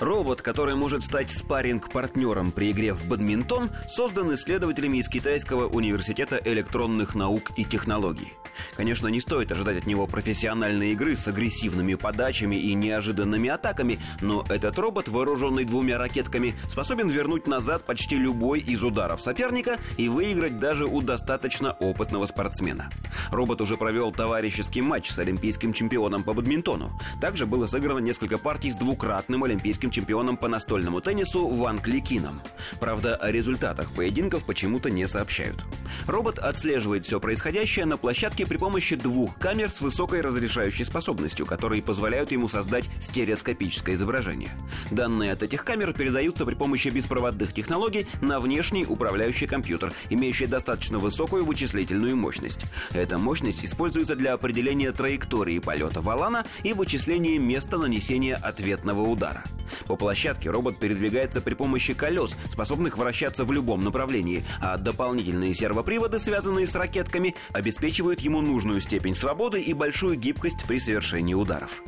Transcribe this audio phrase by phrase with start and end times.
[0.00, 7.14] Робот, который может стать спарринг-партнером при игре в бадминтон, создан исследователями из Китайского университета электронных
[7.14, 8.32] наук и технологий.
[8.76, 14.44] Конечно, не стоит ожидать от него профессиональной игры с агрессивными подачами и неожиданными атаками, но
[14.48, 20.58] этот робот, вооруженный двумя ракетками, способен вернуть назад почти любой из ударов соперника и выиграть
[20.58, 22.90] даже у достаточно опытного спортсмена.
[23.30, 26.90] Робот уже провел товарищеский матч с олимпийским чемпионом по бадминтону.
[27.20, 32.40] Также было сыграно несколько партий с двукратным олимпийским чемпионом по настольному теннису Ван Кликином.
[32.80, 35.64] Правда, о результатах поединков почему-то не сообщают.
[36.06, 41.82] Робот отслеживает все происходящее на площадке при помощи двух камер с высокой разрешающей способностью, которые
[41.82, 44.50] позволяют ему создать стереоскопическое изображение.
[44.90, 50.98] Данные от этих камер передаются при помощи беспроводных технологий на внешний управляющий компьютер, имеющий достаточно
[50.98, 52.64] высокую вычислительную мощность.
[52.92, 59.44] Эта мощность используется для определения траектории полета валана и вычисления места нанесения ответного удара.
[59.86, 66.18] По площадке робот передвигается при помощи колес, способных вращаться в любом направлении, а дополнительные сервоприводы,
[66.18, 71.82] связанные с ракетками, обеспечивают ему нужную степень свободы и большую гибкость при совершении ударов.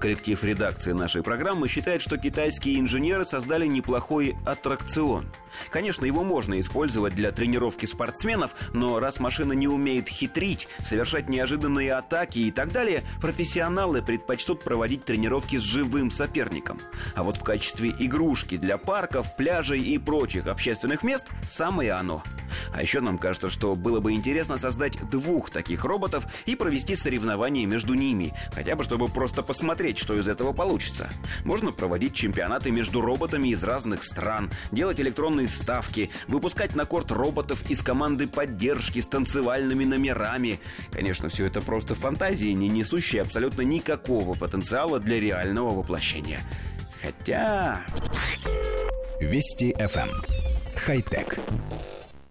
[0.00, 5.26] Коллектив редакции нашей программы считает, что китайские инженеры создали неплохой аттракцион–
[5.70, 11.94] Конечно, его можно использовать для тренировки спортсменов, но раз машина не умеет хитрить, совершать неожиданные
[11.94, 16.80] атаки и так далее, профессионалы предпочтут проводить тренировки с живым соперником.
[17.14, 22.22] А вот в качестве игрушки для парков, пляжей и прочих общественных мест самое оно.
[22.74, 27.66] А еще нам кажется, что было бы интересно создать двух таких роботов и провести соревнования
[27.66, 31.08] между ними, хотя бы чтобы просто посмотреть, что из этого получится.
[31.44, 37.10] Можно проводить чемпионаты между роботами из разных стран, делать электронные телевизионные ставки, выпускать на корт
[37.10, 40.60] роботов из команды поддержки с танцевальными номерами.
[40.90, 46.40] Конечно, все это просто фантазии, не несущие абсолютно никакого потенциала для реального воплощения.
[47.00, 47.82] Хотя...
[49.20, 50.08] Вести FM.
[50.08, 50.22] Эм.
[50.76, 51.38] Хай-тек.